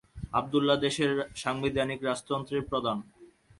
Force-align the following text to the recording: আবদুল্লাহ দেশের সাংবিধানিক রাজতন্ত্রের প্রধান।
আবদুল্লাহ 0.33 0.77
দেশের 0.85 1.11
সাংবিধানিক 1.35 1.99
রাজতন্ত্রের 2.03 2.63
প্রধান। 2.69 2.97